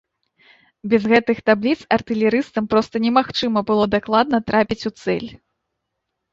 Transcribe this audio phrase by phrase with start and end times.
[0.93, 5.29] Без гэтых табліц артылерыстам проста немагчыма было дакладна трапіць у цэль.